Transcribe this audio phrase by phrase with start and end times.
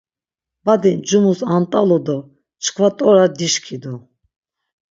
[0.65, 2.17] Badi ncumus ant̆alu do
[2.63, 3.95] çkva t̆ora dişkidu.